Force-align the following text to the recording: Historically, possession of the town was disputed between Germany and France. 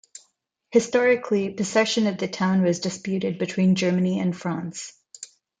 Historically, 0.71 1.51
possession 1.51 2.07
of 2.07 2.17
the 2.17 2.27
town 2.27 2.63
was 2.63 2.79
disputed 2.79 3.37
between 3.37 3.75
Germany 3.75 4.19
and 4.19 4.35
France. 4.35 4.93